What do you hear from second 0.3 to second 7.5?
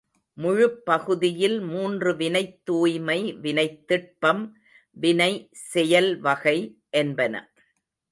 முழுப்பகுதியில் மூன்று வினைத்தூய்மை, வினைத்திட்பம், வினை செயல்வகை—என்பன.